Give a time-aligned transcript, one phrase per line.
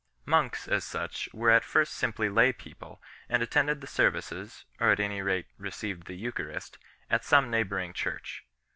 [0.25, 4.99] Monks, as such, were at first simply lay people, and attended the services, or at
[4.99, 6.79] any rate received the Eucharist,
[7.11, 8.49] at some neighbouring church 2